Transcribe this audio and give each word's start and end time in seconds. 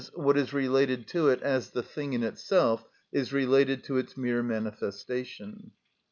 _,what 0.17 0.35
is 0.35 0.51
related 0.51 1.05
to 1.05 1.27
it 1.29 1.39
as 1.43 1.69
the 1.69 1.83
thing 1.83 2.13
in 2.13 2.23
itself 2.23 2.87
is 3.11 3.31
related 3.31 3.83
to 3.83 3.97
its 3.97 4.17
mere 4.17 4.41
manifestation. 4.41 5.69